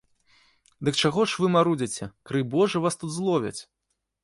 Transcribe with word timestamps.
Дык 0.89 0.95
чаго 1.01 1.25
ж 1.33 1.43
вы 1.43 1.51
марудзіце, 1.57 2.09
крый 2.31 2.43
божа 2.57 2.77
вас 2.87 2.99
тут 3.03 3.09
зловяць? 3.21 3.57